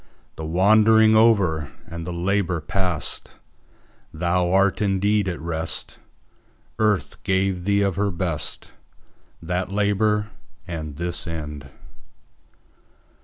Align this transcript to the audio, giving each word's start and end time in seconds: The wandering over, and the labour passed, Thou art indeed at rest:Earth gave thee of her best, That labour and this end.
The 0.35 0.45
wandering 0.45 1.15
over, 1.15 1.69
and 1.85 2.07
the 2.07 2.11
labour 2.11 2.59
passed, 2.59 3.29
Thou 4.11 4.51
art 4.51 4.81
indeed 4.81 5.27
at 5.27 5.39
rest:Earth 5.39 7.21
gave 7.21 7.65
thee 7.65 7.83
of 7.83 7.97
her 7.97 8.09
best, 8.09 8.71
That 9.43 9.69
labour 9.71 10.31
and 10.67 10.95
this 10.97 11.27
end. 11.27 11.69